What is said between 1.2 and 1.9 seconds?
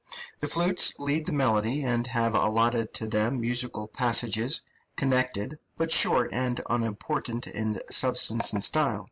the melody,